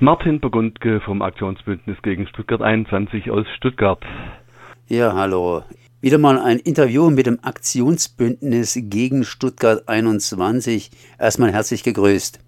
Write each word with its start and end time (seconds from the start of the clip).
ist 0.00 0.04
Martin 0.04 0.40
Burgundke 0.40 1.00
vom 1.00 1.20
Aktionsbündnis 1.20 2.00
gegen 2.00 2.26
Stuttgart 2.26 2.62
21 2.62 3.30
aus 3.30 3.44
Stuttgart. 3.58 4.02
Ja, 4.88 5.14
hallo. 5.14 5.62
Wieder 6.00 6.16
mal 6.16 6.38
ein 6.38 6.58
Interview 6.58 7.10
mit 7.10 7.26
dem 7.26 7.38
Aktionsbündnis 7.42 8.78
gegen 8.84 9.24
Stuttgart 9.24 9.86
21. 9.86 10.90
Erstmal 11.18 11.52
herzlich 11.52 11.82
gegrüßt. 11.82 12.40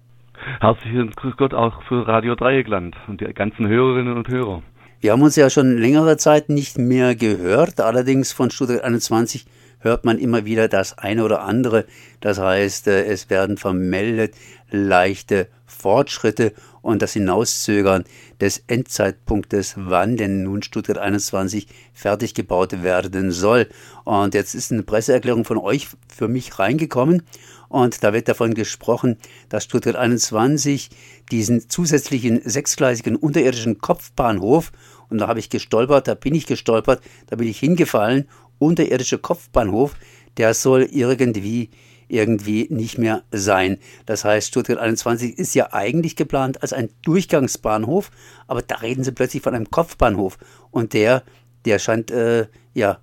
Herzlichen 0.61 1.11
Grüß 1.11 1.37
Gott 1.37 1.53
auch 1.53 1.79
für 1.83 2.07
Radio 2.07 2.33
Dreieckland 2.33 2.95
und 3.07 3.21
die 3.21 3.31
ganzen 3.31 3.67
Hörerinnen 3.67 4.17
und 4.17 4.27
Hörer. 4.29 4.63
Wir 5.01 5.11
haben 5.11 5.21
uns 5.21 5.35
ja 5.35 5.51
schon 5.51 5.77
längere 5.77 6.17
Zeit 6.17 6.49
nicht 6.49 6.79
mehr 6.79 7.13
gehört, 7.13 7.79
allerdings 7.79 8.33
von 8.33 8.49
Stuttgart 8.49 8.83
21 8.83 9.45
hört 9.77 10.05
man 10.05 10.17
immer 10.17 10.45
wieder 10.45 10.67
das 10.67 10.97
eine 10.97 11.23
oder 11.23 11.43
andere. 11.43 11.85
Das 12.19 12.39
heißt, 12.39 12.87
äh, 12.87 13.05
es 13.05 13.29
werden 13.29 13.57
vermeldet 13.57 14.33
leichte 14.71 15.49
Fortschritte 15.67 16.53
und 16.83 17.01
das 17.01 17.13
Hinauszögern 17.13 18.03
des 18.39 18.63
Endzeitpunktes, 18.67 19.73
wann 19.77 20.17
denn 20.17 20.43
nun 20.43 20.61
Stuttgart 20.61 20.99
21 20.99 21.67
fertig 21.93 22.35
gebaut 22.35 22.83
werden 22.83 23.31
soll. 23.31 23.67
Und 24.03 24.35
jetzt 24.35 24.53
ist 24.53 24.71
eine 24.71 24.83
Presseerklärung 24.83 25.45
von 25.45 25.57
euch 25.57 25.87
für 26.07 26.27
mich 26.27 26.59
reingekommen 26.59 27.23
und 27.73 28.03
da 28.03 28.13
wird 28.13 28.27
davon 28.27 28.53
gesprochen, 28.53 29.17
dass 29.49 29.63
Stuttgart 29.63 29.95
21 29.95 30.91
diesen 31.31 31.71
zusätzlichen 31.71 32.39
sechsgleisigen 32.47 33.15
unterirdischen 33.15 33.79
Kopfbahnhof, 33.79 34.71
und 35.09 35.17
da 35.17 35.27
habe 35.27 35.39
ich 35.39 35.49
gestolpert, 35.49 36.07
da 36.07 36.13
bin 36.13 36.35
ich 36.35 36.45
gestolpert, 36.45 37.01
da 37.27 37.35
bin 37.35 37.47
ich 37.47 37.57
hingefallen 37.57 38.29
unterirdische 38.59 39.17
Kopfbahnhof, 39.17 39.95
der 40.37 40.53
soll 40.53 40.83
irgendwie 40.83 41.71
irgendwie 42.07 42.67
nicht 42.69 42.97
mehr 42.97 43.23
sein. 43.31 43.77
Das 44.05 44.25
heißt, 44.25 44.49
Stuttgart 44.49 44.79
21 44.79 45.37
ist 45.37 45.55
ja 45.55 45.73
eigentlich 45.73 46.15
geplant 46.15 46.61
als 46.61 46.73
ein 46.73 46.89
Durchgangsbahnhof, 47.03 48.11
aber 48.47 48.61
da 48.61 48.75
reden 48.75 49.03
sie 49.03 49.11
plötzlich 49.11 49.43
von 49.43 49.55
einem 49.55 49.69
Kopfbahnhof 49.69 50.37
und 50.71 50.93
der, 50.93 51.23
der 51.65 51.79
scheint 51.79 52.11
äh, 52.11 52.47
ja 52.73 52.97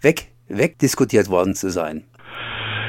weg, 0.00 0.28
wegdiskutiert 0.48 1.28
worden 1.28 1.54
zu 1.54 1.70
sein. 1.70 2.04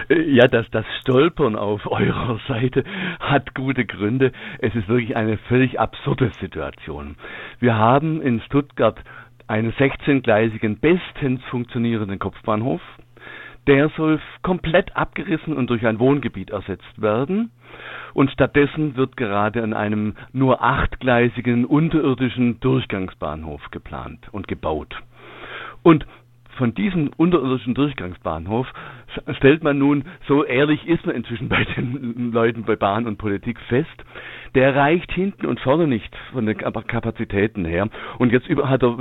Ja, 0.09 0.47
das, 0.47 0.65
das 0.71 0.85
Stolpern 1.01 1.57
auf 1.57 1.85
eurer 1.85 2.39
Seite 2.47 2.85
hat 3.19 3.53
gute 3.53 3.85
Gründe. 3.85 4.31
Es 4.59 4.73
ist 4.73 4.87
wirklich 4.87 5.17
eine 5.17 5.37
völlig 5.37 5.79
absurde 5.79 6.31
Situation. 6.39 7.17
Wir 7.59 7.75
haben 7.75 8.21
in 8.21 8.39
Stuttgart 8.41 8.97
einen 9.47 9.73
16-gleisigen, 9.73 10.79
bestens 10.79 11.43
funktionierenden 11.49 12.19
Kopfbahnhof. 12.19 12.81
Der 13.67 13.89
soll 13.89 14.19
komplett 14.43 14.95
abgerissen 14.95 15.55
und 15.55 15.69
durch 15.69 15.85
ein 15.85 15.99
Wohngebiet 15.99 16.49
ersetzt 16.51 17.01
werden. 17.01 17.51
Und 18.13 18.31
stattdessen 18.31 18.95
wird 18.95 19.17
gerade 19.17 19.61
an 19.61 19.73
einem 19.73 20.15
nur 20.31 20.63
achtgleisigen 20.63 21.65
unterirdischen 21.65 22.59
Durchgangsbahnhof 22.61 23.61
geplant 23.71 24.29
und 24.31 24.47
gebaut. 24.47 24.95
Und 25.83 26.07
von 26.57 26.73
diesem 26.73 27.11
unterirdischen 27.17 27.73
Durchgangsbahnhof 27.73 28.67
stellt 29.37 29.63
man 29.63 29.77
nun, 29.77 30.03
so 30.27 30.43
ehrlich 30.43 30.85
ist 30.87 31.05
man 31.05 31.15
inzwischen 31.15 31.49
bei 31.49 31.63
den 31.63 32.31
Leuten 32.31 32.63
bei 32.63 32.75
Bahn 32.75 33.07
und 33.07 33.17
Politik 33.17 33.59
fest, 33.67 34.03
der 34.55 34.75
reicht 34.75 35.11
hinten 35.11 35.45
und 35.45 35.59
vorne 35.59 35.87
nicht 35.87 36.15
von 36.31 36.45
den 36.45 36.57
Kapazitäten 36.57 37.65
her. 37.65 37.89
Und 38.17 38.31
jetzt 38.31 38.47
hat 38.49 38.81
der 38.81 38.95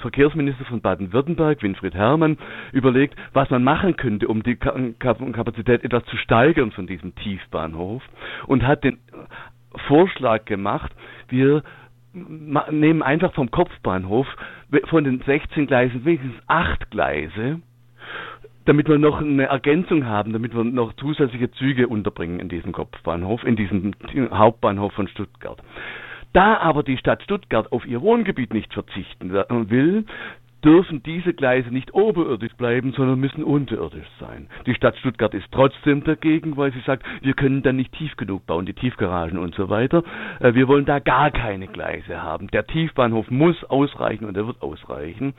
Verkehrsminister 0.00 0.64
von 0.64 0.80
Baden-Württemberg, 0.80 1.62
Winfried 1.62 1.94
Herrmann, 1.94 2.38
überlegt, 2.72 3.14
was 3.32 3.50
man 3.50 3.64
machen 3.64 3.96
könnte, 3.96 4.28
um 4.28 4.42
die 4.42 4.56
Kapazität 4.56 5.84
etwas 5.84 6.04
zu 6.06 6.16
steigern 6.16 6.72
von 6.72 6.86
diesem 6.86 7.14
Tiefbahnhof 7.16 8.02
und 8.46 8.66
hat 8.66 8.84
den 8.84 8.98
Vorschlag 9.88 10.44
gemacht, 10.44 10.92
wir 11.28 11.62
nehmen 12.14 13.02
einfach 13.02 13.32
vom 13.34 13.50
Kopfbahnhof 13.50 14.26
von 14.88 15.04
den 15.04 15.20
16 15.20 15.66
Gleisen 15.66 16.04
wenigstens 16.04 16.34
8 16.46 16.90
Gleise, 16.90 17.60
damit 18.64 18.88
wir 18.88 18.98
noch 18.98 19.20
eine 19.20 19.44
Ergänzung 19.44 20.06
haben, 20.06 20.32
damit 20.32 20.54
wir 20.54 20.64
noch 20.64 20.94
zusätzliche 20.94 21.50
Züge 21.52 21.88
unterbringen 21.88 22.40
in 22.40 22.48
diesem 22.48 22.72
Kopfbahnhof, 22.72 23.44
in 23.44 23.56
diesem 23.56 23.92
Hauptbahnhof 24.30 24.92
von 24.92 25.08
Stuttgart. 25.08 25.62
Da 26.32 26.56
aber 26.58 26.82
die 26.82 26.96
Stadt 26.96 27.22
Stuttgart 27.22 27.70
auf 27.70 27.86
ihr 27.86 28.00
Wohngebiet 28.00 28.54
nicht 28.54 28.72
verzichten 28.72 29.32
will, 29.32 30.04
dürfen 30.64 31.02
diese 31.02 31.34
Gleise 31.34 31.68
nicht 31.70 31.92
oberirdisch 31.94 32.54
bleiben, 32.54 32.92
sondern 32.92 33.20
müssen 33.20 33.44
unterirdisch 33.44 34.08
sein. 34.18 34.48
Die 34.66 34.74
Stadt 34.74 34.96
Stuttgart 34.96 35.34
ist 35.34 35.46
trotzdem 35.52 36.02
dagegen, 36.04 36.56
weil 36.56 36.72
sie 36.72 36.80
sagt, 36.80 37.04
wir 37.20 37.34
können 37.34 37.62
dann 37.62 37.76
nicht 37.76 37.92
tief 37.92 38.16
genug 38.16 38.46
bauen, 38.46 38.66
die 38.66 38.72
Tiefgaragen 38.72 39.38
und 39.38 39.54
so 39.54 39.68
weiter. 39.68 40.02
Äh, 40.40 40.54
wir 40.54 40.66
wollen 40.68 40.86
da 40.86 40.98
gar 40.98 41.30
keine 41.30 41.66
Gleise 41.68 42.22
haben. 42.22 42.48
Der 42.48 42.66
Tiefbahnhof 42.66 43.30
muss 43.30 43.62
ausreichen 43.64 44.24
und 44.24 44.36
er 44.36 44.46
wird 44.46 44.62
ausreichen. 44.62 45.34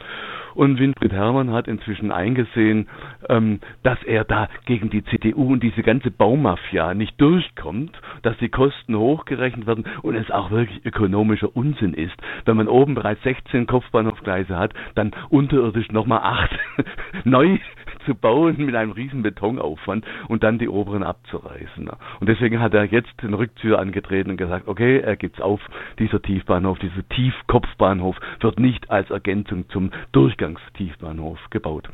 Und 0.55 0.79
Winfried 0.79 1.11
Herrmann 1.11 1.51
hat 1.51 1.67
inzwischen 1.67 2.11
eingesehen, 2.11 2.87
ähm, 3.29 3.59
dass 3.83 4.01
er 4.03 4.23
da 4.23 4.47
gegen 4.65 4.89
die 4.89 5.03
CDU 5.03 5.51
und 5.51 5.61
diese 5.61 5.83
ganze 5.83 6.11
Baumafia 6.11 6.93
nicht 6.93 7.19
durchkommt, 7.19 7.99
dass 8.23 8.37
die 8.37 8.49
Kosten 8.49 8.95
hochgerechnet 8.95 9.67
werden 9.67 9.85
und 10.01 10.15
es 10.15 10.31
auch 10.31 10.51
wirklich 10.51 10.85
ökonomischer 10.85 11.55
Unsinn 11.55 11.93
ist. 11.93 12.15
Wenn 12.45 12.55
man 12.55 12.69
oben 12.69 12.95
bereits 12.95 13.21
16 13.23 13.67
Kopfbahnhofgleise 13.67 14.57
hat, 14.57 14.73
dann 14.95 15.11
unterirdisch 15.29 15.91
nochmal 15.91 16.21
acht 16.23 16.57
neu 17.25 17.59
zu 18.05 18.15
bauen 18.15 18.57
mit 18.57 18.75
einem 18.75 18.91
riesen 18.91 19.21
Betonaufwand 19.21 20.05
und 20.27 20.43
dann 20.43 20.59
die 20.59 20.69
oberen 20.69 21.03
abzureißen. 21.03 21.89
Und 22.19 22.29
deswegen 22.29 22.59
hat 22.59 22.73
er 22.73 22.85
jetzt 22.85 23.11
den 23.21 23.33
Rückzieher 23.33 23.79
angetreten 23.79 24.31
und 24.31 24.37
gesagt, 24.37 24.67
okay, 24.67 24.99
er 24.99 25.15
gibt's 25.15 25.41
auf, 25.41 25.59
dieser 25.99 26.21
Tiefbahnhof, 26.21 26.79
dieser 26.79 27.07
Tiefkopfbahnhof 27.09 28.15
wird 28.39 28.59
nicht 28.59 28.89
als 28.89 29.09
Ergänzung 29.09 29.69
zum 29.69 29.91
Durchgangstiefbahnhof 30.11 31.39
gebaut. 31.49 31.89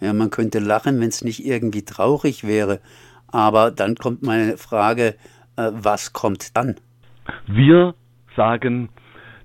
Ja, 0.00 0.12
man 0.12 0.30
könnte 0.30 0.58
lachen, 0.58 1.00
wenn 1.00 1.08
es 1.08 1.22
nicht 1.22 1.44
irgendwie 1.44 1.84
traurig 1.84 2.46
wäre. 2.46 2.80
Aber 3.28 3.70
dann 3.70 3.96
kommt 3.96 4.22
meine 4.22 4.56
Frage, 4.56 5.14
äh, 5.56 5.70
was 5.72 6.12
kommt 6.12 6.56
dann? 6.56 6.76
Wir 7.46 7.94
sagen, 8.34 8.88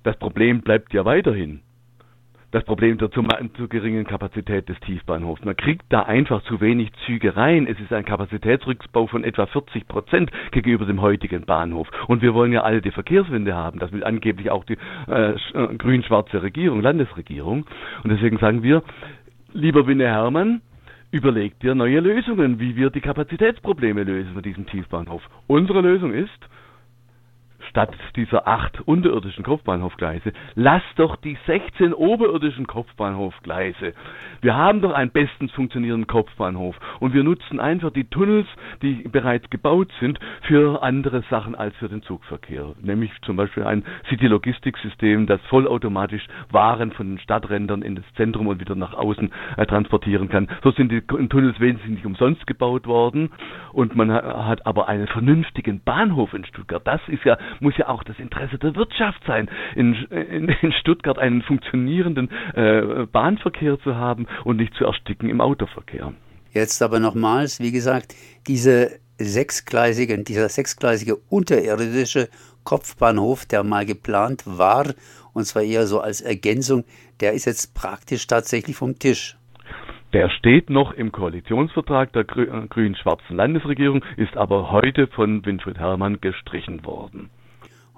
das 0.04 0.18
Problem 0.18 0.62
bleibt 0.62 0.94
ja 0.94 1.04
weiterhin 1.06 1.62
das 2.56 2.64
Problem 2.64 2.98
der 2.98 3.12
zu, 3.12 3.22
zu, 3.58 3.68
geringen 3.68 4.06
Kapazität 4.06 4.70
des 4.70 4.80
Tiefbahnhofs. 4.80 5.44
Man 5.44 5.58
kriegt 5.58 5.84
da 5.90 6.04
einfach 6.04 6.42
zu 6.44 6.62
wenig 6.62 6.90
Züge 7.06 7.36
rein. 7.36 7.68
Es 7.68 7.78
ist 7.82 7.92
ein 7.92 8.06
Kapazitätsrückbau 8.06 9.08
von 9.08 9.26
etwa 9.26 9.46
40 9.46 9.86
Prozent 9.90 10.32
gegenüber 10.52 10.86
dem 10.86 11.02
heutigen 11.02 11.46
Bahnhof. 11.46 11.90
Und 12.08 12.22
wir 12.22 12.34
wollen 12.34 12.54
ja 12.54 12.64
alle 12.64 12.82
die 12.82 12.92
Verkehrswende 12.92 13.54
haben. 13.54 13.80
Das 13.80 13.92
will 13.92 14.06
angeblich 14.06 14.52
auch 14.52 14.64
die 14.64 14.78
äh, 15.10 15.32
äh, 15.32 15.38
grün-schwarze 15.78 16.42
Regierung, 16.44 16.82
Landesregierung. 16.82 17.66
Und 18.06 18.10
deswegen 18.10 18.38
sagen 18.38 18.64
wir, 18.64 18.84
lieber 19.52 19.86
Winne 19.86 20.06
Hermann, 20.06 20.62
überlegt 21.12 21.62
dir 21.62 21.76
neue 21.76 22.00
Lösungen, 22.00 22.58
wie 22.62 22.78
wir 22.78 22.90
die 22.90 23.02
Kapazitätsprobleme 23.02 24.04
lösen 24.04 24.32
von 24.32 24.44
diesem 24.44 24.66
Tiefbahnhof. 24.66 25.24
Unsere 25.48 25.82
Lösung 25.82 26.14
ist, 26.14 26.40
statt 27.76 27.94
dieser 28.16 28.48
acht 28.48 28.80
unterirdischen 28.88 29.44
Kopfbahnhofgleise, 29.44 30.32
lass 30.56 30.82
doch 30.96 31.18
die 31.18 31.38
16 31.46 31.94
oberirdischen 31.94 32.68
Kopfbahnhofgleise. 32.68 33.92
Wir 34.40 34.56
haben 34.56 34.80
doch 34.80 34.94
einen 34.94 35.12
bestens 35.12 35.52
funktionierenden 35.52 36.08
Kopfbahnhof 36.08 36.78
und 37.02 37.14
wir 37.14 37.26
nutzen 37.26 37.60
einfach 37.60 37.92
die 37.92 38.06
Tunnels, 38.06 38.48
die 38.82 39.04
bereits 39.10 39.50
gebaut 39.50 39.92
sind, 40.00 40.20
für 40.44 40.84
andere 40.84 41.24
Sachen 41.30 41.54
als 41.54 41.76
für 41.76 41.90
den 41.90 42.02
Zugverkehr. 42.04 42.76
Nämlich 42.82 43.12
zum 43.24 43.36
Beispiel 43.36 43.64
ein 43.64 43.84
City-Logistiksystem, 44.08 45.28
das 45.28 45.42
vollautomatisch 45.50 46.26
Waren 46.52 46.94
von 46.94 47.10
den 47.10 47.20
Stadträndern 47.20 47.82
in 47.82 47.96
das 47.96 48.06
Zentrum 48.16 48.48
und 48.48 48.62
wieder 48.62 48.76
nach 48.76 48.94
außen 48.94 49.32
äh, 49.58 49.66
transportieren 49.66 50.30
kann. 50.30 50.48
So 50.64 50.72
sind 50.72 50.94
die 50.94 51.02
Tunnels 51.02 51.60
wesentlich 51.60 51.90
nicht 51.90 52.06
umsonst 52.06 52.48
gebaut 52.48 52.88
worden 52.88 53.32
und 53.74 53.98
man 53.98 54.14
hat 54.14 54.66
aber 54.66 54.88
einen 54.88 55.08
vernünftigen 55.08 55.82
Bahnhof 55.82 56.34
in 56.34 56.46
Stuttgart. 56.46 56.82
Das 56.86 57.02
ist 57.08 57.26
ja 57.26 57.38
muss 57.66 57.78
ja 57.78 57.90
auch 57.90 58.04
das 58.04 58.20
Interesse 58.20 58.60
der 58.60 58.76
Wirtschaft 58.76 59.22
sein, 59.26 59.50
in, 59.76 59.96
in, 60.12 60.50
in 60.62 60.72
Stuttgart 60.72 61.18
einen 61.18 61.42
funktionierenden 61.42 62.30
äh, 62.54 63.08
Bahnverkehr 63.12 63.80
zu 63.80 63.96
haben 63.96 64.28
und 64.44 64.58
nicht 64.58 64.76
zu 64.76 64.86
ersticken 64.86 65.30
im 65.30 65.42
Autoverkehr. 65.42 66.14
Jetzt 66.52 66.84
aber 66.84 67.00
nochmals, 67.00 67.60
wie 67.60 67.72
gesagt, 67.72 68.16
diese 68.48 69.00
sechsgleisige, 69.18 70.24
dieser 70.24 70.48
sechsgleisige 70.48 71.16
unterirdische 71.30 72.30
Kopfbahnhof, 72.64 73.46
der 73.46 73.64
mal 73.64 73.86
geplant 73.86 74.44
war, 74.46 74.86
und 75.34 75.46
zwar 75.46 75.64
eher 75.64 75.88
so 75.88 76.00
als 76.00 76.22
Ergänzung, 76.22 76.86
der 77.20 77.34
ist 77.34 77.46
jetzt 77.46 77.74
praktisch 77.74 78.28
tatsächlich 78.28 78.76
vom 78.76 79.00
Tisch. 79.00 79.38
Der 80.14 80.30
steht 80.30 80.70
noch 80.70 80.94
im 80.94 81.12
Koalitionsvertrag 81.12 82.14
der 82.14 82.22
äh, 82.22 82.68
grün-schwarzen 82.70 83.36
Landesregierung, 83.36 84.06
ist 84.18 84.38
aber 84.38 84.72
heute 84.72 85.08
von 85.08 85.44
Winfried 85.46 85.80
Herrmann 85.80 86.22
gestrichen 86.22 86.86
worden. 86.86 87.32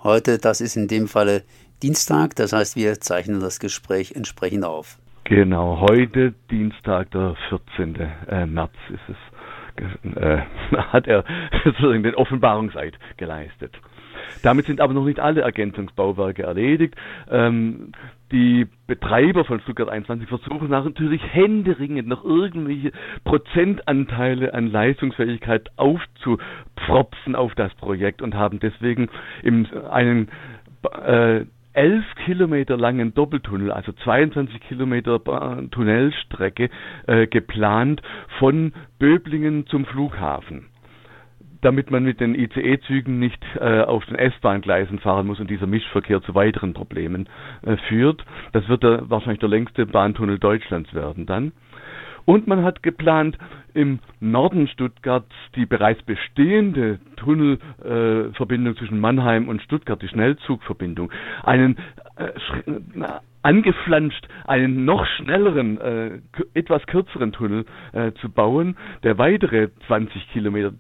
Heute, 0.04 0.38
das 0.38 0.62
ist 0.62 0.76
in 0.76 0.88
dem 0.88 1.08
Falle 1.08 1.44
Dienstag, 1.82 2.36
das 2.36 2.54
heißt, 2.54 2.76
wir 2.76 3.00
zeichnen 3.00 3.40
das 3.40 3.60
Gespräch 3.60 4.14
entsprechend 4.16 4.64
auf. 4.64 4.98
Genau, 5.24 5.82
heute 5.82 6.34
Dienstag, 6.50 7.12
der 7.12 7.36
14. 7.50 7.96
Äh, 8.30 8.46
März 8.46 8.72
ist 8.90 9.16
es, 9.16 10.16
äh, 10.16 10.42
hat 10.78 11.08
er 11.08 11.24
sozusagen 11.64 12.04
den 12.04 12.16
Offenbarungseid 12.16 12.94
geleistet. 13.18 13.74
Damit 14.44 14.66
sind 14.66 14.82
aber 14.82 14.94
noch 14.94 15.06
nicht 15.06 15.20
alle 15.20 15.42
Ergänzungsbauwerke 15.42 16.44
erledigt. 16.44 16.96
Ähm, 17.30 17.92
die 18.32 18.68
Betreiber 18.88 19.46
von 19.46 19.62
Stuttgart 19.62 19.88
21 19.90 20.28
versuchen 20.28 20.70
natürlich 20.70 21.22
händeringend 21.32 22.10
noch 22.10 22.26
irgendwelche 22.26 22.92
Prozentanteile 23.24 24.54
an 24.54 24.70
Leistungsfähigkeit 24.70 25.70
aufzupfropfen 25.78 27.36
auf 27.36 27.56
das 27.56 27.74
Projekt 27.76 28.22
und 28.22 28.36
haben 28.36 28.60
deswegen 28.60 29.10
im, 29.44 29.66
einen 29.90 30.28
äh, 31.06 31.46
elf 31.78 32.04
Kilometer 32.26 32.76
langen 32.76 33.14
Doppeltunnel, 33.14 33.72
also 33.72 33.92
22 33.92 34.60
Kilometer 34.62 35.22
Tunnelstrecke 35.72 36.70
äh, 37.06 37.28
geplant 37.28 38.02
von 38.40 38.74
Böblingen 39.00 39.68
zum 39.68 39.86
Flughafen 39.86 40.66
damit 41.62 41.92
man 41.92 42.04
mit 42.04 42.20
den 42.20 42.36
ICE-Zügen 42.36 43.20
nicht 43.20 43.44
äh, 43.60 43.82
auf 43.82 44.06
den 44.06 44.16
S-Bahn-Gleisen 44.16 45.00
fahren 45.00 45.28
muss 45.28 45.40
und 45.40 45.50
dieser 45.50 45.68
Mischverkehr 45.68 46.22
zu 46.22 46.36
weiteren 46.36 46.74
Problemen 46.74 47.28
äh, 47.64 47.78
führt. 47.88 48.24
Das 48.54 48.68
wird 48.68 48.84
der, 48.84 49.10
wahrscheinlich 49.10 49.40
der 49.40 49.50
längste 49.50 49.86
Bahntunnel 49.86 50.40
Deutschlands 50.40 50.94
werden 50.94 51.26
dann. 51.26 51.52
Und 52.26 52.46
man 52.46 52.64
hat 52.64 52.84
geplant, 52.84 53.38
im 53.74 54.00
Norden 54.20 54.68
Stuttgarts 54.68 55.34
die 55.56 55.66
bereits 55.66 56.02
bestehende 56.04 57.00
Tunnelverbindung 57.16 58.74
äh, 58.74 58.78
zwischen 58.78 59.00
Mannheim 59.00 59.48
und 59.48 59.62
Stuttgart, 59.62 60.02
die 60.02 60.10
Schnellzugverbindung, 60.10 61.12
einen 61.44 61.78
äh, 62.18 62.32
angeflanscht, 63.48 64.28
einen 64.46 64.84
noch 64.84 65.06
schnelleren, 65.06 65.80
äh, 65.80 66.20
etwas 66.54 66.86
kürzeren 66.86 67.32
Tunnel 67.32 67.64
äh, 67.94 68.12
zu 68.20 68.30
bauen, 68.30 68.76
der 69.04 69.18
weitere 69.18 69.70
20 69.88 70.32
Kilometer 70.34 70.74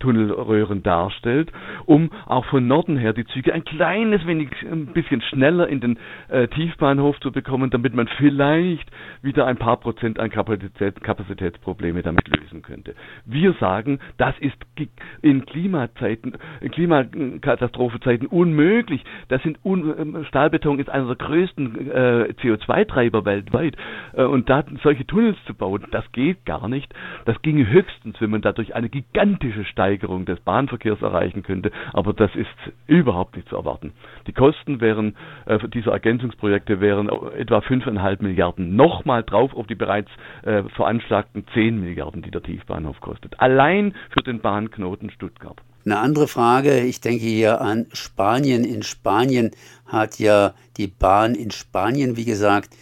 Tunnelröhren 0.00 0.82
darstellt, 0.82 1.52
um 1.86 2.10
auch 2.26 2.44
von 2.46 2.66
Norden 2.66 2.96
her 2.96 3.12
die 3.12 3.24
Züge 3.26 3.54
ein 3.54 3.62
kleines 3.62 4.26
wenig, 4.26 4.48
ein 4.62 4.86
bisschen 4.86 5.22
schneller 5.22 5.68
in 5.68 5.78
den 5.78 5.96
äh, 6.28 6.48
Tiefbahnhof 6.48 7.20
zu 7.20 7.30
bekommen, 7.30 7.70
damit 7.70 7.94
man 7.94 8.08
vielleicht 8.18 8.90
wieder 9.22 9.46
ein 9.46 9.56
paar 9.56 9.76
Prozent 9.76 10.18
an 10.18 10.28
Kapazität, 10.30 11.00
Kapazitätsprobleme 11.04 12.02
damit 12.02 12.26
lösen 12.36 12.62
könnte. 12.62 12.96
Wir 13.26 13.52
sagen, 13.60 14.00
das 14.16 14.34
ist 14.40 14.56
in 15.20 15.46
Klimazeiten, 15.46 16.36
in 16.60 16.70
Klimakatastrophezeiten 16.72 18.26
unmöglich. 18.26 19.04
Das 19.28 19.40
sind 19.44 19.60
un, 19.64 19.94
ähm, 19.96 20.24
Stahlbeton 20.24 20.80
ist 20.80 20.90
einer 20.90 21.06
der 21.06 21.16
größten 21.16 21.91
äh, 21.92 22.32
CO2-Treiber 22.40 23.24
weltweit. 23.24 23.76
Äh, 24.14 24.24
und 24.24 24.48
da 24.48 24.64
solche 24.82 25.06
Tunnels 25.06 25.36
zu 25.46 25.54
bauen, 25.54 25.84
das 25.90 26.10
geht 26.12 26.44
gar 26.44 26.68
nicht. 26.68 26.92
Das 27.24 27.40
ginge 27.42 27.68
höchstens, 27.68 28.20
wenn 28.20 28.30
man 28.30 28.42
dadurch 28.42 28.74
eine 28.74 28.88
gigantische 28.88 29.64
Steigerung 29.64 30.24
des 30.24 30.40
Bahnverkehrs 30.40 31.02
erreichen 31.02 31.42
könnte. 31.42 31.70
Aber 31.92 32.12
das 32.12 32.34
ist 32.34 32.48
überhaupt 32.86 33.36
nicht 33.36 33.48
zu 33.48 33.56
erwarten. 33.56 33.92
Die 34.26 34.32
Kosten 34.32 34.80
wären 34.80 35.14
äh, 35.46 35.58
dieser 35.68 35.92
Ergänzungsprojekte 35.92 36.80
wären 36.80 37.08
etwa 37.36 37.58
5,5 37.58 38.22
Milliarden. 38.22 38.76
Nochmal 38.76 39.22
drauf 39.22 39.54
auf 39.54 39.66
die 39.66 39.74
bereits 39.74 40.10
äh, 40.42 40.62
veranschlagten 40.74 41.44
10 41.54 41.80
Milliarden, 41.80 42.22
die 42.22 42.30
der 42.30 42.42
Tiefbahnhof 42.42 43.00
kostet. 43.00 43.38
Allein 43.40 43.94
für 44.10 44.22
den 44.22 44.40
Bahnknoten 44.40 45.10
Stuttgart. 45.10 45.56
Eine 45.84 45.98
andere 45.98 46.28
Frage, 46.28 46.80
ich 46.80 47.00
denke 47.00 47.24
hier 47.24 47.60
an 47.60 47.86
Spanien. 47.92 48.64
In 48.64 48.82
Spanien 48.82 49.50
hat 49.84 50.18
ja 50.18 50.54
die 50.76 50.86
Bahn 50.86 51.34
in 51.34 51.50
Spanien, 51.50 52.16
wie 52.16 52.24
gesagt, 52.24 52.76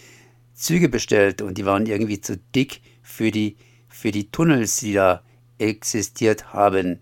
Züge 0.53 0.87
bestellt 0.87 1.41
und 1.41 1.57
die 1.57 1.65
waren 1.65 1.87
irgendwie 1.87 2.21
zu 2.21 2.37
dick 2.55 2.81
für 3.01 3.31
die, 3.31 3.57
für 3.87 4.11
die 4.11 4.29
Tunnels, 4.29 4.77
die 4.77 4.93
da 4.93 5.23
existiert 5.57 6.53
haben. 6.53 6.99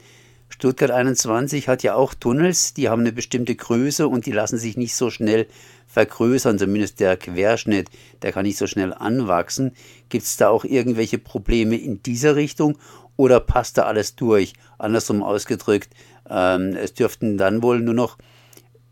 Stuttgart 0.48 0.92
21 0.92 1.68
hat 1.68 1.84
ja 1.84 1.96
auch 1.96 2.13
Tunnels, 2.13 2.74
die 2.74 2.90
haben 2.90 3.01
eine 3.01 3.12
bestimmte 3.12 3.56
Größe 3.56 4.07
und 4.07 4.25
die 4.25 4.31
lassen 4.31 4.57
sich 4.57 4.78
nicht 4.78 4.96
so 4.96 5.10
schnell 5.10 5.48
vergrößern, 5.88 6.57
zumindest 6.57 7.00
der 7.00 7.18
Querschnitt, 7.18 7.90
der 8.22 8.31
kann 8.31 8.46
nicht 8.46 8.57
so 8.57 8.68
schnell 8.68 8.94
anwachsen. 8.94 9.72
Gibt 10.10 10.24
es 10.24 10.38
da 10.38 10.50
auch 10.50 10.66
irgendwelche 10.66 11.18
Probleme 11.18 11.75
in 11.75 12.01
dieser 12.04 12.36
Richtung 12.36 12.78
oder 13.19 13.42
passt 13.42 13.77
da 13.77 13.81
alles 13.81 14.16
durch? 14.16 14.54
Andersrum 14.77 15.24
ausgedrückt, 15.24 15.89
ähm, 16.30 16.74
es 16.81 16.94
dürften 16.94 17.38
dann 17.38 17.62
wohl 17.62 17.81
nur 17.81 17.94
noch 17.94 18.18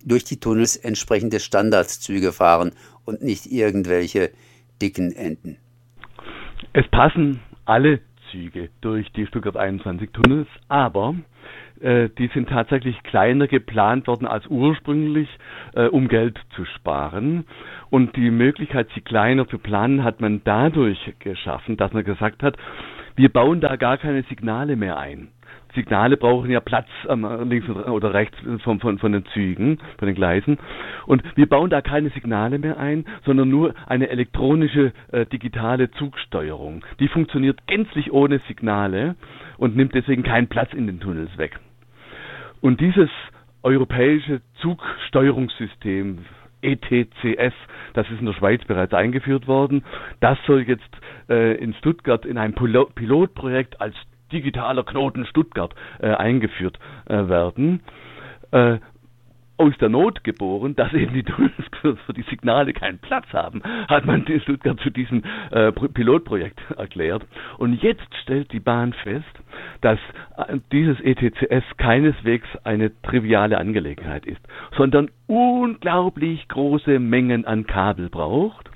durch 0.05 0.25
die 0.25 0.37
Tunnels 0.37 0.75
entsprechende 0.75 1.39
Standardzüge 1.39 2.33
fahren 2.33 2.71
und 3.05 3.21
nicht 3.21 3.45
irgendwelche 3.45 4.31
dicken 4.81 5.13
Enden. 5.13 5.55
Es 6.73 6.85
passen 6.89 7.39
alle 7.63 8.01
Züge 8.29 8.67
durch 8.81 9.09
die 9.13 9.25
Stuttgart 9.27 9.55
21 9.55 10.11
Tunnels, 10.11 10.49
aber 10.67 11.15
äh, 11.79 12.09
die 12.17 12.27
sind 12.33 12.49
tatsächlich 12.49 13.01
kleiner 13.03 13.47
geplant 13.47 14.07
worden 14.07 14.27
als 14.27 14.45
ursprünglich, 14.47 15.29
äh, 15.73 15.85
um 15.85 16.09
Geld 16.09 16.37
zu 16.53 16.65
sparen. 16.65 17.45
Und 17.89 18.17
die 18.17 18.29
Möglichkeit, 18.29 18.89
sie 18.93 18.99
kleiner 18.99 19.47
zu 19.47 19.57
planen, 19.57 20.03
hat 20.03 20.19
man 20.19 20.41
dadurch 20.43 21.13
geschaffen, 21.19 21.77
dass 21.77 21.93
man 21.93 22.03
gesagt 22.03 22.43
hat, 22.43 22.57
wir 23.17 23.29
bauen 23.29 23.59
da 23.59 23.75
gar 23.75 23.97
keine 23.97 24.23
Signale 24.23 24.75
mehr 24.75 24.97
ein. 24.97 25.29
Signale 25.75 26.17
brauchen 26.17 26.49
ja 26.49 26.59
Platz 26.59 26.87
ähm, 27.09 27.27
links 27.49 27.69
oder 27.69 28.13
rechts 28.13 28.37
von, 28.63 28.79
von, 28.79 28.97
von 28.99 29.11
den 29.11 29.25
Zügen, 29.33 29.79
von 29.99 30.07
den 30.07 30.15
Gleisen. 30.15 30.57
Und 31.05 31.23
wir 31.35 31.47
bauen 31.47 31.69
da 31.69 31.81
keine 31.81 32.09
Signale 32.11 32.57
mehr 32.57 32.77
ein, 32.79 33.05
sondern 33.25 33.49
nur 33.49 33.73
eine 33.87 34.09
elektronische 34.09 34.93
äh, 35.11 35.25
digitale 35.25 35.91
Zugsteuerung. 35.91 36.83
Die 36.99 37.07
funktioniert 37.07 37.67
gänzlich 37.67 38.11
ohne 38.11 38.39
Signale 38.47 39.15
und 39.57 39.75
nimmt 39.75 39.93
deswegen 39.93 40.23
keinen 40.23 40.47
Platz 40.47 40.73
in 40.73 40.87
den 40.87 40.99
Tunnels 40.99 41.37
weg. 41.37 41.59
Und 42.61 42.79
dieses 42.81 43.09
europäische 43.63 44.41
Zugsteuerungssystem 44.61 46.19
ETCS, 46.61 47.53
das 47.93 48.09
ist 48.09 48.19
in 48.19 48.25
der 48.25 48.33
Schweiz 48.33 48.63
bereits 48.65 48.93
eingeführt 48.93 49.47
worden. 49.47 49.83
Das 50.19 50.37
soll 50.45 50.61
jetzt 50.61 50.89
äh, 51.29 51.55
in 51.55 51.73
Stuttgart 51.75 52.25
in 52.25 52.37
einem 52.37 52.53
Pilotprojekt 52.53 53.79
als 53.81 53.95
digitaler 54.31 54.83
Knoten 54.83 55.25
Stuttgart 55.25 55.73
äh, 55.99 56.07
eingeführt 56.07 56.77
äh, 57.05 57.27
werden. 57.27 57.81
Aus 59.57 59.73
der 59.79 59.89
Not 59.89 60.23
geboren, 60.23 60.75
dass 60.75 60.93
eben 60.93 61.13
die 61.13 61.23
Tunnels 61.23 61.53
für 61.81 62.13
die 62.13 62.23
Signale 62.23 62.73
keinen 62.73 62.99
Platz 62.99 63.25
haben, 63.33 63.61
hat 63.87 64.05
man 64.05 64.25
die 64.25 64.39
Stuttgart 64.39 64.79
zu 64.79 64.89
diesem 64.89 65.23
äh, 65.51 65.71
Pilotprojekt 65.71 66.59
erklärt. 66.77 67.25
Und 67.57 67.81
jetzt 67.81 68.13
stellt 68.23 68.51
die 68.51 68.59
Bahn 68.59 68.93
fest, 68.93 69.25
dass 69.81 69.99
äh, 70.37 70.57
dieses 70.71 70.99
ETCS 71.01 71.63
keineswegs 71.77 72.47
eine 72.63 72.91
triviale 73.01 73.57
Angelegenheit 73.57 74.25
ist, 74.25 74.41
sondern 74.75 75.09
unglaublich 75.27 76.47
große 76.47 76.99
Mengen 76.99 77.45
an 77.45 77.65
Kabel 77.65 78.09
braucht. 78.09 78.69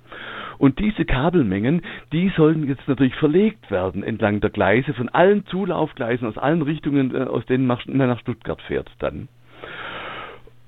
Und 0.57 0.77
diese 0.77 1.05
Kabelmengen, 1.05 1.81
die 2.13 2.31
sollen 2.37 2.67
jetzt 2.67 2.87
natürlich 2.87 3.15
verlegt 3.15 3.71
werden 3.71 4.03
entlang 4.03 4.41
der 4.41 4.51
Gleise 4.51 4.93
von 4.93 5.09
allen 5.09 5.43
Zulaufgleisen 5.47 6.27
aus 6.27 6.37
allen 6.37 6.61
Richtungen, 6.61 7.15
äh, 7.15 7.23
aus 7.23 7.45
denen 7.47 7.65
man 7.65 7.79
nach 7.87 8.19
Stuttgart 8.19 8.61
fährt 8.61 8.89
dann. 8.99 9.27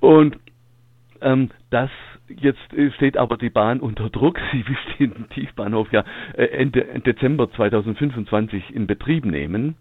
Und 0.04 0.38
ähm, 1.22 1.50
das 1.70 1.90
jetzt 2.28 2.60
steht 2.96 3.16
aber 3.16 3.38
die 3.38 3.50
Bahn 3.50 3.80
unter 3.80 4.10
Druck. 4.10 4.38
Sie 4.52 4.68
will 4.68 4.76
den 5.00 5.30
Tiefbahnhof 5.30 5.94
ja 5.94 6.04
äh, 6.34 6.44
Ende 6.48 6.82
Dezember 7.06 7.50
2025 7.50 8.76
in 8.76 8.86
Betrieb 8.86 9.24
nehmen 9.24 9.78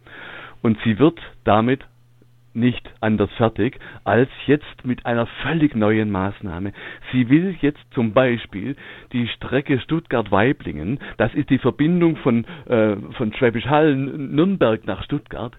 und 0.63 0.79
sie 0.85 1.01
wird 1.01 1.19
damit 1.43 1.85
nicht 2.55 2.89
anders 3.01 3.33
fertig 3.33 3.81
als 4.05 4.29
jetzt 4.47 4.85
mit 4.85 5.07
einer 5.07 5.27
völlig 5.43 5.75
neuen 5.75 6.13
Maßnahme. 6.13 6.73
Sie 7.11 7.29
will 7.29 7.57
jetzt 7.61 7.83
zum 7.93 8.13
Beispiel 8.13 8.77
die 9.13 9.27
Strecke 9.27 9.81
Stuttgart-Weiblingen, 9.81 11.01
das 11.17 11.35
ist 11.35 11.51
die 11.51 11.59
Verbindung 11.59 12.15
von, 12.19 12.45
äh, 12.67 12.95
von 13.17 13.33
Schwäbisch 13.33 13.67
Hall, 13.67 13.97
Nürnberg 13.97 14.87
nach 14.87 15.03
Stuttgart, 15.03 15.57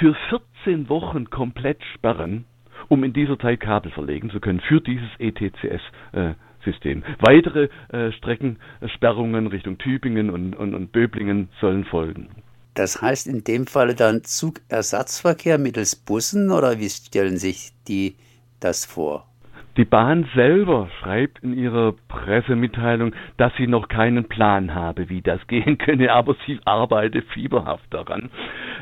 für 0.00 0.16
14 0.64 0.88
Wochen 0.88 1.30
komplett 1.30 1.80
sperren 1.94 2.46
um 2.90 3.04
in 3.04 3.12
dieser 3.12 3.38
Zeit 3.38 3.60
Kabel 3.60 3.92
verlegen 3.92 4.30
zu 4.30 4.40
können 4.40 4.60
für 4.60 4.80
dieses 4.80 5.08
ETCS-System. 5.18 7.04
Weitere 7.20 7.68
äh, 7.88 8.12
Streckensperrungen 8.12 9.46
Richtung 9.46 9.78
Tübingen 9.78 10.28
und, 10.28 10.54
und, 10.54 10.74
und 10.74 10.92
Böblingen 10.92 11.48
sollen 11.60 11.84
folgen. 11.84 12.28
Das 12.74 13.00
heißt 13.00 13.28
in 13.28 13.44
dem 13.44 13.66
Falle 13.66 13.94
dann 13.94 14.24
Zugersatzverkehr 14.24 15.58
mittels 15.58 15.94
Bussen 15.96 16.50
oder 16.50 16.78
wie 16.78 16.90
stellen 16.90 17.36
sich 17.36 17.70
die 17.86 18.16
das 18.58 18.84
vor? 18.84 19.29
Die 19.76 19.84
Bahn 19.84 20.28
selber 20.34 20.88
schreibt 20.98 21.38
in 21.40 21.56
ihrer 21.56 21.94
Pressemitteilung, 22.08 23.14
dass 23.36 23.54
sie 23.56 23.66
noch 23.66 23.88
keinen 23.88 24.24
Plan 24.24 24.74
habe, 24.74 25.08
wie 25.08 25.22
das 25.22 25.46
gehen 25.46 25.78
könne, 25.78 26.12
aber 26.12 26.36
sie 26.46 26.58
arbeitet 26.64 27.24
fieberhaft 27.32 27.86
daran. 27.90 28.30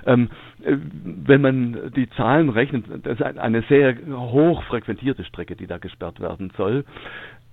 Ähm, 0.06 0.30
äh, 0.64 0.76
wenn 1.04 1.40
man 1.40 1.92
die 1.94 2.08
Zahlen 2.10 2.48
rechnet, 2.48 2.84
das 3.04 3.20
ist 3.20 3.38
eine 3.38 3.62
sehr 3.62 3.96
hoch 4.10 4.62
frequentierte 4.64 5.24
Strecke, 5.24 5.56
die 5.56 5.66
da 5.66 5.78
gesperrt 5.78 6.20
werden 6.20 6.52
soll. 6.56 6.84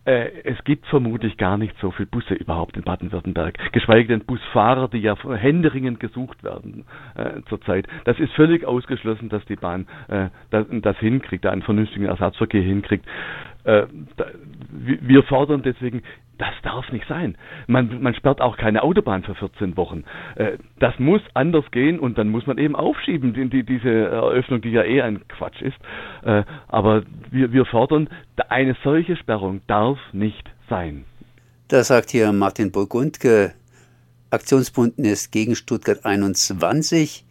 Äh, 0.05 0.29
es 0.43 0.63
gibt 0.63 0.85
vermutlich 0.87 1.35
gar 1.37 1.57
nicht 1.57 1.75
so 1.81 1.89
viele 1.91 2.05
Busse 2.07 2.35
überhaupt 2.35 2.77
in 2.77 2.83
Baden-Württemberg, 2.83 3.57
geschweige 3.71 4.07
denn 4.07 4.25
Busfahrer, 4.25 4.87
die 4.87 4.99
ja 4.99 5.15
händeringend 5.35 5.99
gesucht 5.99 6.43
werden 6.43 6.85
äh, 7.15 7.41
zurzeit. 7.49 7.87
Das 8.05 8.19
ist 8.19 8.31
völlig 8.33 8.65
ausgeschlossen, 8.65 9.29
dass 9.29 9.43
die 9.45 9.55
Bahn 9.55 9.87
äh, 10.07 10.29
das, 10.51 10.67
das 10.69 10.97
hinkriegt, 10.97 11.43
da 11.43 11.49
einen 11.49 11.63
vernünftigen 11.63 12.05
Ersatzverkehr 12.05 12.61
hinkriegt. 12.61 13.05
Äh, 13.65 13.87
wir 14.69 15.23
fordern 15.23 15.61
deswegen 15.63 16.01
das 16.37 16.53
darf 16.63 16.91
nicht 16.91 17.07
sein. 17.07 17.37
Man, 17.67 18.01
man 18.01 18.13
sperrt 18.13 18.41
auch 18.41 18.57
keine 18.57 18.83
Autobahn 18.83 19.23
für 19.23 19.35
14 19.35 19.77
Wochen. 19.77 20.03
Äh, 20.35 20.57
das 20.79 20.97
muss 20.99 21.21
anders 21.33 21.65
gehen 21.71 21.99
und 21.99 22.17
dann 22.17 22.29
muss 22.29 22.45
man 22.45 22.57
eben 22.57 22.75
aufschieben, 22.75 23.33
die, 23.33 23.49
die, 23.49 23.63
diese 23.63 23.89
Eröffnung, 23.89 24.61
die 24.61 24.71
ja 24.71 24.83
eh 24.83 25.01
ein 25.01 25.27
Quatsch 25.27 25.61
ist. 25.61 25.77
Äh, 26.23 26.43
aber 26.67 27.03
wir, 27.31 27.53
wir 27.53 27.65
fordern, 27.65 28.09
eine 28.49 28.75
solche 28.83 29.15
Sperrung 29.15 29.61
darf 29.67 29.97
nicht 30.11 30.49
sein. 30.69 31.05
Das 31.67 31.87
sagt 31.87 32.11
hier 32.11 32.31
Martin 32.31 32.71
Burgundke, 32.71 33.53
Aktionsbündnis 34.29 35.31
gegen 35.31 35.55
Stuttgart 35.55 36.05
21 36.05 37.24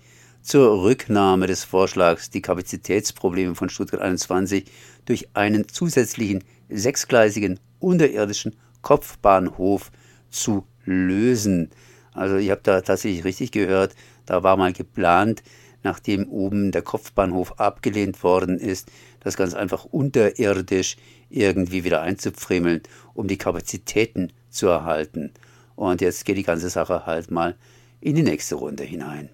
zur 0.44 0.82
Rücknahme 0.82 1.46
des 1.46 1.64
Vorschlags, 1.64 2.28
die 2.28 2.42
Kapazitätsprobleme 2.42 3.54
von 3.54 3.70
Stuttgart 3.70 4.02
21 4.02 4.66
durch 5.06 5.28
einen 5.32 5.68
zusätzlichen 5.68 6.44
sechsgleisigen 6.68 7.58
unterirdischen 7.80 8.54
Kopfbahnhof 8.82 9.90
zu 10.28 10.66
lösen. 10.84 11.70
Also 12.12 12.36
ich 12.36 12.50
habe 12.50 12.60
da 12.62 12.82
tatsächlich 12.82 13.24
richtig 13.24 13.52
gehört, 13.52 13.94
da 14.26 14.42
war 14.42 14.58
mal 14.58 14.74
geplant, 14.74 15.42
nachdem 15.82 16.28
oben 16.28 16.72
der 16.72 16.82
Kopfbahnhof 16.82 17.58
abgelehnt 17.58 18.22
worden 18.22 18.58
ist, 18.58 18.90
das 19.20 19.38
ganz 19.38 19.54
einfach 19.54 19.86
unterirdisch 19.86 20.96
irgendwie 21.30 21.84
wieder 21.84 22.02
einzufriemeln, 22.02 22.82
um 23.14 23.28
die 23.28 23.38
Kapazitäten 23.38 24.30
zu 24.50 24.66
erhalten. 24.66 25.32
Und 25.74 26.02
jetzt 26.02 26.26
geht 26.26 26.36
die 26.36 26.42
ganze 26.42 26.68
Sache 26.68 27.06
halt 27.06 27.30
mal 27.30 27.56
in 28.02 28.14
die 28.14 28.22
nächste 28.22 28.56
Runde 28.56 28.84
hinein. 28.84 29.30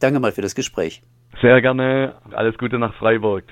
Danke 0.00 0.18
mal 0.18 0.32
für 0.32 0.42
das 0.42 0.54
Gespräch. 0.54 1.02
Sehr 1.40 1.60
gerne. 1.62 2.14
Alles 2.32 2.58
Gute 2.58 2.78
nach 2.78 2.94
Freiburg. 2.94 3.44